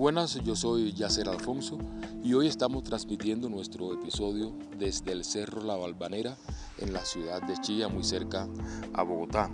buenas, 0.00 0.42
yo 0.42 0.56
soy 0.56 0.94
Yacer 0.94 1.28
Alfonso 1.28 1.76
y 2.24 2.32
hoy 2.32 2.46
estamos 2.46 2.84
transmitiendo 2.84 3.50
nuestro 3.50 3.92
episodio 3.92 4.54
desde 4.78 5.12
el 5.12 5.24
Cerro 5.24 5.62
La 5.62 5.76
Balvanera 5.76 6.38
en 6.78 6.94
la 6.94 7.04
ciudad 7.04 7.42
de 7.42 7.60
Chía, 7.60 7.86
muy 7.88 8.02
cerca 8.02 8.48
a 8.94 9.02
Bogotá. 9.02 9.50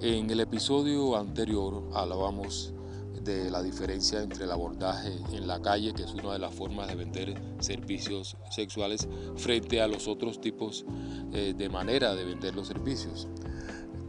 En 0.00 0.28
el 0.28 0.40
episodio 0.40 1.16
anterior 1.16 1.88
hablábamos 1.94 2.74
de 3.22 3.48
la 3.48 3.62
diferencia 3.62 4.20
entre 4.22 4.42
el 4.42 4.50
abordaje 4.50 5.20
en 5.32 5.46
la 5.46 5.62
calle, 5.62 5.94
que 5.94 6.02
es 6.02 6.12
una 6.14 6.32
de 6.32 6.40
las 6.40 6.52
formas 6.52 6.88
de 6.88 6.96
vender 6.96 7.40
servicios 7.60 8.36
sexuales, 8.50 9.06
frente 9.36 9.80
a 9.80 9.86
los 9.86 10.08
otros 10.08 10.40
tipos 10.40 10.84
eh, 11.32 11.54
de 11.56 11.68
manera 11.68 12.16
de 12.16 12.24
vender 12.24 12.56
los 12.56 12.66
servicios. 12.66 13.28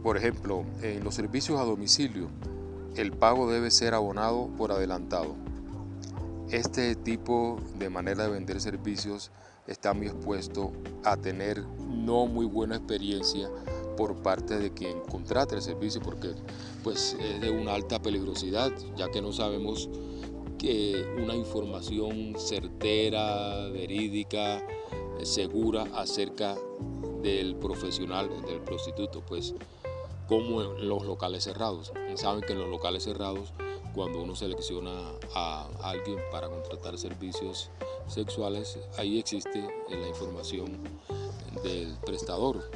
Por 0.02 0.16
ejemplo, 0.16 0.64
en 0.82 1.04
los 1.04 1.14
servicios 1.14 1.60
a 1.60 1.64
domicilio, 1.64 2.30
el 2.96 3.12
pago 3.12 3.48
debe 3.48 3.70
ser 3.70 3.94
abonado 3.94 4.48
por 4.56 4.72
adelantado. 4.72 5.36
Este 6.50 6.96
tipo 6.96 7.58
de 7.78 7.90
manera 7.90 8.24
de 8.24 8.30
vender 8.30 8.60
servicios 8.60 9.30
está 9.66 9.92
muy 9.92 10.06
expuesto 10.06 10.72
a 11.04 11.16
tener 11.16 11.62
no 11.78 12.26
muy 12.26 12.46
buena 12.46 12.76
experiencia 12.76 13.50
por 13.98 14.16
parte 14.22 14.58
de 14.58 14.72
quien 14.72 15.00
contrata 15.00 15.56
el 15.56 15.62
servicio 15.62 16.00
porque 16.00 16.30
pues 16.82 17.16
es 17.20 17.40
de 17.42 17.50
una 17.50 17.74
alta 17.74 18.00
peligrosidad 18.00 18.72
ya 18.96 19.10
que 19.10 19.20
no 19.20 19.32
sabemos 19.32 19.90
que 20.58 21.04
una 21.22 21.34
información 21.34 22.34
certera, 22.38 23.68
verídica, 23.68 24.62
segura 25.22 25.84
acerca 25.94 26.56
del 27.22 27.56
profesional, 27.56 28.28
del 28.46 28.60
prostituto, 28.60 29.22
pues 29.26 29.54
como 30.26 30.62
en 30.62 30.88
los 30.88 31.04
locales 31.04 31.44
cerrados. 31.44 31.92
Saben 32.16 32.42
que 32.42 32.52
en 32.52 32.58
los 32.58 32.68
locales 32.68 33.04
cerrados, 33.04 33.52
cuando 33.94 34.22
uno 34.22 34.34
selecciona 34.34 34.90
a 35.34 35.68
alguien 35.82 36.18
para 36.30 36.48
contratar 36.48 36.98
servicios 36.98 37.70
sexuales, 38.06 38.78
ahí 38.96 39.18
existe 39.18 39.68
la 39.90 40.08
información 40.08 40.78
del 41.62 41.96
prestador. 42.04 42.70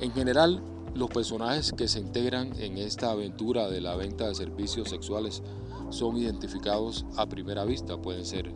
En 0.00 0.12
general, 0.12 0.62
los 0.94 1.10
personajes 1.10 1.72
que 1.72 1.88
se 1.88 2.00
integran 2.00 2.58
en 2.60 2.78
esta 2.78 3.10
aventura 3.10 3.68
de 3.68 3.80
la 3.80 3.96
venta 3.96 4.28
de 4.28 4.34
servicios 4.34 4.88
sexuales 4.88 5.42
son 5.90 6.16
identificados 6.16 7.04
a 7.16 7.26
primera 7.26 7.64
vista. 7.64 7.96
Pueden 7.96 8.24
ser 8.24 8.52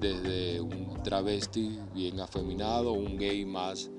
desde 0.00 0.60
un 0.60 1.02
travesti 1.02 1.78
bien 1.94 2.20
afeminado, 2.20 2.92
un 2.92 3.16
gay 3.16 3.44
más 3.44 3.90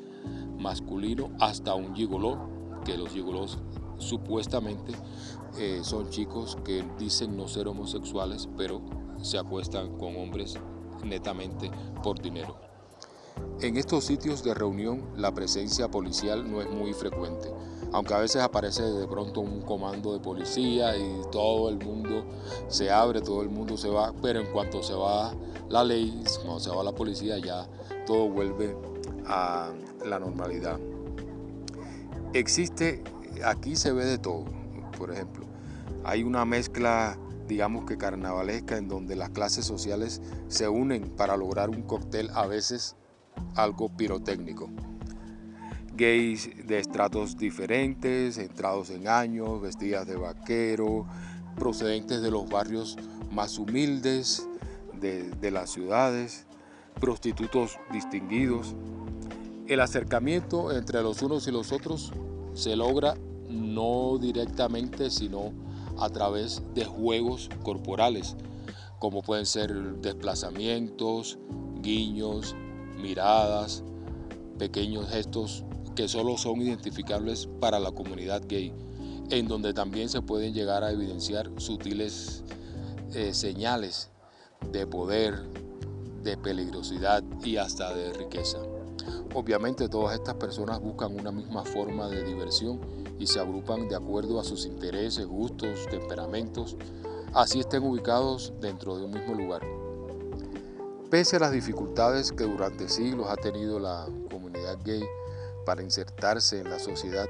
masculino, 0.58 1.32
hasta 1.40 1.74
un 1.76 1.96
gigoló 1.96 2.53
que 2.84 2.98
los 2.98 3.10
gigolos 3.10 3.58
supuestamente 3.98 4.94
eh, 5.58 5.82
son 5.84 6.10
chicos 6.10 6.58
que 6.64 6.84
dicen 6.98 7.38
no 7.38 7.48
ser 7.48 7.68
homosexuales, 7.68 8.50
pero 8.58 8.82
se 9.22 9.38
acuestan 9.38 9.98
con 9.98 10.16
hombres 10.18 10.56
netamente 11.04 11.70
por 12.04 12.22
dinero. 12.22 12.58
En 13.62 13.78
estos 13.78 14.04
sitios 14.04 14.44
de 14.44 14.54
reunión 14.54 15.10
la 15.16 15.34
presencia 15.34 15.90
policial 15.90 16.50
no 16.52 16.62
es 16.62 16.70
muy 16.70 16.94
frecuente, 16.94 17.52
aunque 17.92 18.14
a 18.14 18.20
veces 18.20 18.42
aparece 18.42 18.84
de 18.84 19.08
pronto 19.08 19.42
un 19.42 19.62
comando 19.62 20.14
de 20.14 20.20
policía 20.20 20.96
y 20.98 21.22
todo 21.32 21.70
el 21.70 21.78
mundo 21.78 22.26
se 22.68 22.92
abre, 22.92 23.22
todo 23.22 23.42
el 23.42 23.50
mundo 23.50 23.78
se 23.78 23.90
va, 23.90 24.14
pero 24.22 24.40
en 24.40 24.52
cuanto 24.52 24.84
se 24.84 24.94
va 24.94 25.34
la 25.70 25.84
ley, 25.84 26.24
cuando 26.42 26.60
se 26.60 26.70
va 26.70 26.84
la 26.84 26.94
policía 26.94 27.38
ya 27.38 27.68
todo 28.06 28.28
vuelve 28.30 28.76
a 29.26 29.72
la 30.06 30.20
normalidad. 30.20 30.80
Existe, 32.34 33.04
aquí 33.46 33.76
se 33.76 33.92
ve 33.92 34.06
de 34.06 34.18
todo, 34.18 34.46
por 34.98 35.12
ejemplo, 35.12 35.46
hay 36.04 36.24
una 36.24 36.46
mezcla, 36.46 37.16
digamos 37.48 37.86
que 37.86 37.96
carnavalesca, 37.96 38.78
en 38.78 38.88
donde 38.88 39.16
las 39.16 39.30
clases 39.30 39.66
sociales 39.66 40.20
se 40.48 40.68
unen 40.68 41.10
para 41.16 41.38
lograr 41.38 41.70
un 41.70 41.84
cóctel 41.84 42.32
a 42.34 42.48
veces 42.48 42.96
algo 43.56 43.96
pirotécnico. 43.96 44.68
Gays 45.96 46.50
de 46.66 46.80
estratos 46.80 47.38
diferentes, 47.38 48.40
entrados 48.40 48.90
en 48.90 49.08
años, 49.08 49.62
vestidas 49.62 50.08
de 50.08 50.16
vaquero, 50.16 51.06
procedentes 51.56 52.24
de 52.24 52.32
los 52.32 52.50
barrios 52.50 52.98
más 53.32 53.60
humildes 53.60 54.48
de, 55.00 55.30
de 55.30 55.52
las 55.52 55.70
ciudades, 55.70 56.48
prostitutos 57.00 57.78
distinguidos, 57.92 58.76
el 59.74 59.82
acercamiento 59.82 60.72
entre 60.72 61.02
los 61.02 61.22
unos 61.22 61.48
y 61.48 61.52
los 61.52 61.72
otros 61.72 62.12
se 62.54 62.76
logra 62.76 63.16
no 63.50 64.18
directamente, 64.20 65.10
sino 65.10 65.52
a 65.98 66.10
través 66.10 66.62
de 66.74 66.86
juegos 66.86 67.50
corporales, 67.64 68.36
como 69.00 69.22
pueden 69.22 69.46
ser 69.46 69.74
desplazamientos, 69.98 71.38
guiños, 71.82 72.56
miradas, 72.98 73.84
pequeños 74.58 75.10
gestos 75.10 75.64
que 75.96 76.08
solo 76.08 76.38
son 76.38 76.62
identificables 76.62 77.48
para 77.60 77.80
la 77.80 77.92
comunidad 77.92 78.42
gay, 78.48 78.74
en 79.30 79.48
donde 79.48 79.74
también 79.74 80.10
se 80.10 80.22
pueden 80.22 80.54
llegar 80.54 80.84
a 80.84 80.92
evidenciar 80.92 81.50
sutiles 81.58 82.44
eh, 83.14 83.34
señales 83.34 84.10
de 84.72 84.88
poder, 84.88 85.42
de 86.24 86.38
peligrosidad 86.38 87.24
y 87.44 87.58
hasta 87.58 87.94
de 87.94 88.14
riqueza. 88.14 88.60
Obviamente 89.34 89.90
todas 89.90 90.16
estas 90.16 90.36
personas 90.36 90.80
buscan 90.80 91.20
una 91.20 91.32
misma 91.32 91.64
forma 91.64 92.08
de 92.08 92.24
diversión 92.24 92.80
y 93.20 93.28
se 93.28 93.40
agrupan 93.40 93.88
de 93.88 93.96
acuerdo 93.96 94.40
a 94.40 94.44
sus 94.44 94.66
intereses, 94.66 95.26
gustos, 95.26 95.88
temperamentos, 95.90 96.78
así 97.34 97.60
estén 97.60 97.84
ubicados 97.84 98.54
dentro 98.60 98.98
de 98.98 99.06
un 99.06 99.12
mismo 99.12 99.34
lugar. 99.34 99.62
Pese 101.10 101.36
a 101.36 101.40
las 101.40 101.52
dificultades 101.52 102.32
que 102.32 102.44
durante 102.44 102.90
siglos 102.90 103.28
ha 103.30 103.36
tenido 103.36 103.80
la 103.80 104.08
comunidad 104.32 104.80
gay 104.84 105.04
para 105.66 105.84
insertarse 105.84 106.60
en 106.60 106.70
la 106.70 106.80
sociedad, 106.80 107.28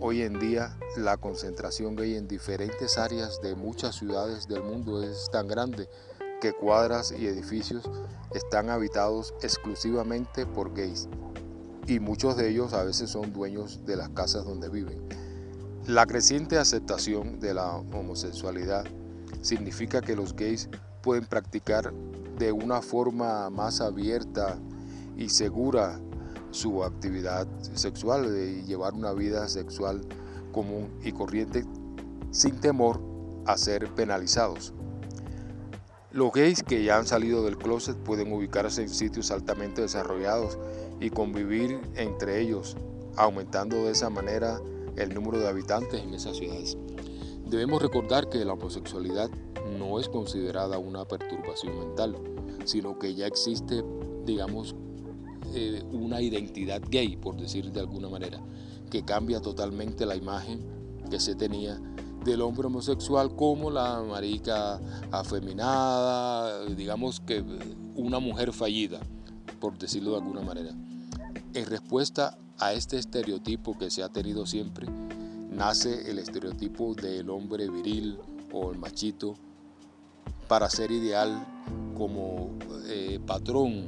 hoy 0.00 0.22
en 0.22 0.38
día 0.38 0.78
la 0.96 1.16
concentración 1.16 1.96
gay 1.96 2.14
en 2.14 2.28
diferentes 2.28 2.98
áreas 2.98 3.40
de 3.42 3.54
muchas 3.54 3.96
ciudades 3.96 4.46
del 4.46 4.62
mundo 4.62 5.02
es 5.02 5.28
tan 5.30 5.48
grande 5.48 5.88
que 6.40 6.52
cuadras 6.52 7.12
y 7.12 7.26
edificios 7.26 7.90
están 8.34 8.70
habitados 8.70 9.34
exclusivamente 9.42 10.46
por 10.46 10.74
gays 10.74 11.08
y 11.88 12.00
muchos 12.00 12.36
de 12.36 12.50
ellos 12.50 12.74
a 12.74 12.84
veces 12.84 13.10
son 13.10 13.32
dueños 13.32 13.80
de 13.86 13.96
las 13.96 14.10
casas 14.10 14.44
donde 14.44 14.68
viven. 14.68 15.00
La 15.86 16.04
creciente 16.06 16.58
aceptación 16.58 17.40
de 17.40 17.54
la 17.54 17.76
homosexualidad 17.76 18.84
significa 19.40 20.02
que 20.02 20.14
los 20.14 20.36
gays 20.36 20.68
pueden 21.02 21.24
practicar 21.24 21.92
de 22.38 22.52
una 22.52 22.82
forma 22.82 23.48
más 23.48 23.80
abierta 23.80 24.58
y 25.16 25.30
segura 25.30 25.98
su 26.50 26.84
actividad 26.84 27.48
sexual 27.74 28.26
y 28.36 28.64
llevar 28.64 28.92
una 28.92 29.12
vida 29.12 29.48
sexual 29.48 30.02
común 30.52 30.90
y 31.02 31.12
corriente 31.12 31.64
sin 32.30 32.60
temor 32.60 33.00
a 33.46 33.56
ser 33.56 33.88
penalizados. 33.94 34.74
Los 36.10 36.32
gays 36.32 36.62
que 36.62 36.82
ya 36.82 36.96
han 36.96 37.06
salido 37.06 37.44
del 37.44 37.58
closet 37.58 37.94
pueden 37.98 38.32
ubicarse 38.32 38.80
en 38.80 38.88
sitios 38.88 39.30
altamente 39.30 39.82
desarrollados 39.82 40.56
y 41.00 41.10
convivir 41.10 41.78
entre 41.96 42.40
ellos, 42.40 42.78
aumentando 43.16 43.84
de 43.84 43.92
esa 43.92 44.08
manera 44.08 44.58
el 44.96 45.12
número 45.12 45.38
de 45.38 45.48
habitantes 45.48 46.02
en 46.02 46.14
esas 46.14 46.38
ciudades. 46.38 46.78
Debemos 47.44 47.82
recordar 47.82 48.30
que 48.30 48.42
la 48.44 48.54
homosexualidad 48.54 49.28
no 49.78 50.00
es 50.00 50.08
considerada 50.08 50.78
una 50.78 51.04
perturbación 51.04 51.78
mental, 51.78 52.16
sino 52.64 52.98
que 52.98 53.14
ya 53.14 53.26
existe, 53.26 53.84
digamos, 54.24 54.74
eh, 55.54 55.82
una 55.92 56.22
identidad 56.22 56.80
gay, 56.88 57.18
por 57.18 57.36
decir 57.36 57.70
de 57.70 57.80
alguna 57.80 58.08
manera, 58.08 58.42
que 58.90 59.04
cambia 59.04 59.40
totalmente 59.40 60.06
la 60.06 60.16
imagen 60.16 60.60
que 61.10 61.20
se 61.20 61.34
tenía 61.34 61.78
del 62.28 62.42
hombre 62.42 62.66
homosexual 62.66 63.34
como 63.34 63.70
la 63.70 64.02
marica 64.02 64.78
afeminada, 65.10 66.64
digamos 66.66 67.20
que 67.20 67.42
una 67.94 68.18
mujer 68.18 68.52
fallida, 68.52 69.00
por 69.60 69.78
decirlo 69.78 70.10
de 70.12 70.16
alguna 70.18 70.42
manera. 70.42 70.70
En 71.54 71.66
respuesta 71.66 72.36
a 72.58 72.74
este 72.74 72.98
estereotipo 72.98 73.78
que 73.78 73.90
se 73.90 74.02
ha 74.02 74.10
tenido 74.10 74.44
siempre, 74.46 74.86
nace 75.50 76.10
el 76.10 76.18
estereotipo 76.18 76.94
del 76.94 77.30
hombre 77.30 77.68
viril 77.70 78.18
o 78.52 78.72
el 78.72 78.78
machito 78.78 79.34
para 80.48 80.68
ser 80.68 80.90
ideal 80.90 81.46
como 81.96 82.50
eh, 82.88 83.20
patrón 83.26 83.86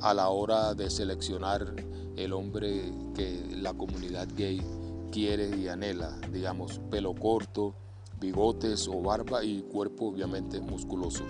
a 0.00 0.12
la 0.12 0.28
hora 0.28 0.74
de 0.74 0.90
seleccionar 0.90 1.74
el 2.16 2.32
hombre 2.32 2.92
que 3.14 3.56
la 3.56 3.72
comunidad 3.74 4.28
gay 4.36 4.60
quiere 5.10 5.56
y 5.56 5.68
anhela, 5.68 6.18
digamos, 6.32 6.80
pelo 6.90 7.14
corto, 7.14 7.74
bigotes 8.20 8.88
o 8.88 9.00
barba 9.00 9.44
y 9.44 9.62
cuerpo 9.62 10.08
obviamente 10.08 10.60
musculoso. 10.60 11.24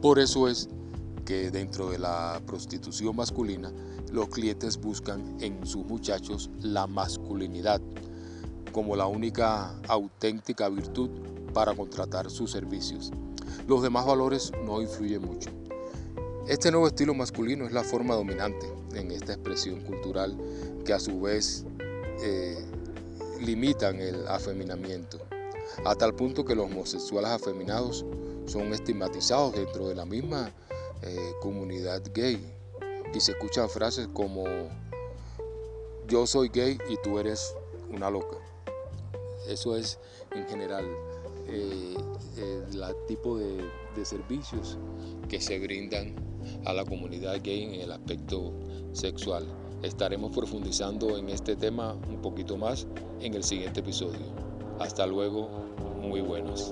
Por 0.00 0.18
eso 0.18 0.48
es 0.48 0.68
que 1.24 1.50
dentro 1.50 1.90
de 1.90 1.98
la 1.98 2.40
prostitución 2.46 3.16
masculina 3.16 3.72
los 4.12 4.28
clientes 4.28 4.78
buscan 4.78 5.36
en 5.40 5.66
sus 5.66 5.84
muchachos 5.86 6.50
la 6.60 6.86
masculinidad 6.86 7.80
como 8.72 8.96
la 8.96 9.06
única 9.06 9.74
auténtica 9.88 10.68
virtud 10.68 11.08
para 11.52 11.74
contratar 11.74 12.30
sus 12.30 12.50
servicios. 12.50 13.12
los 13.68 13.82
demás 13.82 14.04
valores 14.04 14.52
no 14.66 14.82
influyen 14.82 15.22
mucho. 15.22 15.50
Este 16.48 16.70
nuevo 16.70 16.88
estilo 16.88 17.14
masculino 17.14 17.64
es 17.64 17.72
la 17.72 17.84
forma 17.84 18.14
dominante 18.14 18.66
en 18.94 19.10
esta 19.12 19.32
expresión 19.32 19.80
cultural 19.80 20.36
que 20.84 20.92
a 20.92 21.00
su 21.00 21.20
vez 21.20 21.64
eh, 22.22 22.64
limitan 23.40 24.00
el 24.00 24.26
afeminamiento, 24.28 25.18
a 25.84 25.94
tal 25.94 26.14
punto 26.14 26.44
que 26.44 26.54
los 26.54 26.66
homosexuales 26.66 27.30
afeminados 27.30 28.04
son 28.46 28.72
estigmatizados 28.72 29.54
dentro 29.54 29.88
de 29.88 29.94
la 29.94 30.04
misma 30.04 30.52
eh, 31.02 31.32
comunidad 31.40 32.02
gay 32.14 32.38
y 33.12 33.20
se 33.20 33.32
escuchan 33.32 33.68
frases 33.68 34.08
como 34.12 34.44
yo 36.08 36.26
soy 36.26 36.48
gay 36.48 36.78
y 36.88 36.96
tú 37.02 37.18
eres 37.18 37.54
una 37.90 38.10
loca. 38.10 38.36
Eso 39.48 39.76
es 39.76 39.98
en 40.34 40.46
general 40.46 40.84
el 41.48 41.96
eh, 42.36 42.94
tipo 43.06 43.38
de 43.38 44.04
servicios 44.04 44.78
que 45.28 45.40
se 45.40 45.58
brindan 45.58 46.14
a 46.64 46.72
la 46.72 46.84
comunidad 46.84 47.40
gay 47.42 47.64
en 47.64 47.80
el 47.80 47.92
aspecto 47.92 48.52
sexual. 48.92 49.63
Estaremos 49.84 50.34
profundizando 50.34 51.18
en 51.18 51.28
este 51.28 51.56
tema 51.56 51.92
un 52.08 52.22
poquito 52.22 52.56
más 52.56 52.86
en 53.20 53.34
el 53.34 53.44
siguiente 53.44 53.80
episodio. 53.80 54.32
Hasta 54.80 55.06
luego, 55.06 55.50
muy 56.00 56.22
buenos. 56.22 56.70